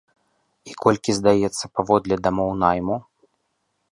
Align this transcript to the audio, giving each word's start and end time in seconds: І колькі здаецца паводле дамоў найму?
І 0.69 0.71
колькі 0.85 1.15
здаецца 1.19 1.69
паводле 1.79 2.15
дамоў 2.27 2.49
найму? 2.65 2.95